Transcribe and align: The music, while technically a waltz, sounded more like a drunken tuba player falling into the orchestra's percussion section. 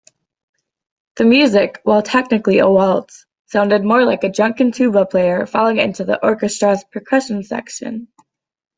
The 1.17 1.25
music, 1.25 1.79
while 1.83 2.01
technically 2.01 2.57
a 2.57 2.67
waltz, 2.67 3.27
sounded 3.45 3.83
more 3.83 4.03
like 4.03 4.23
a 4.23 4.29
drunken 4.31 4.71
tuba 4.71 5.05
player 5.05 5.45
falling 5.45 5.77
into 5.77 6.05
the 6.05 6.19
orchestra's 6.25 6.83
percussion 6.91 7.43
section. 7.43 8.07